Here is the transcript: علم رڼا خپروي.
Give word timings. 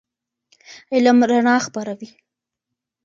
علم 0.93 1.17
رڼا 1.29 1.55
خپروي. 1.65 2.09